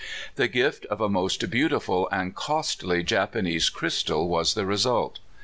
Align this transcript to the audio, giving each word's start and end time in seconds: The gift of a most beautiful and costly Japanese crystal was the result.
The 0.33 0.47
gift 0.47 0.85
of 0.87 0.99
a 0.99 1.07
most 1.07 1.47
beautiful 1.51 2.09
and 2.11 2.33
costly 2.35 3.03
Japanese 3.03 3.69
crystal 3.69 4.27
was 4.27 4.55
the 4.55 4.65
result. 4.65 5.19